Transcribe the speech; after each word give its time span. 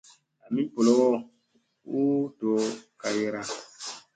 Ami 0.45 0.61
bolowo 0.73 1.09
u 1.99 2.01
do 2.39 2.51
kawira. 3.01 3.41